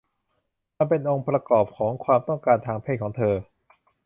[0.77, 3.35] มันเป็นองค์ประกอบของความต้องการทางเพศของเธอ